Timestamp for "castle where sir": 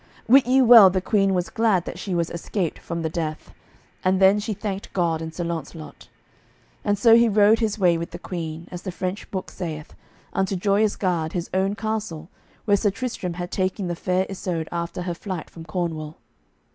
11.75-12.89